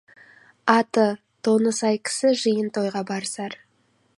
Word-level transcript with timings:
Аты, 0.77 1.03
тоны 1.47 1.73
сай 1.81 1.95
кісі 2.09 2.33
жиын-тойға 2.45 3.07
барысар. 3.11 3.59